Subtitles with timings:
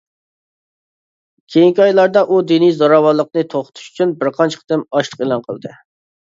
[1.55, 5.77] كېيىنكى ئايلاردا ئۇ دىنىي زوراۋانلىقنى توختىتىش ئۈچۈن بىر قانچە قېتىم ئاچلىق ئېلان قىلدى.